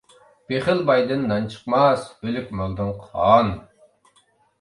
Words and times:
بېخىل 0.51 0.79
بايدىن 0.85 1.27
نان 1.31 1.45
چىقماس، 1.55 2.07
ئۆلۈك 2.15 2.47
مالدىن 2.61 2.89
قان. 3.05 3.53